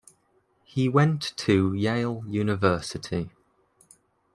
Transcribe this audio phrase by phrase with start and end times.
[0.63, 3.29] He went to Yale University.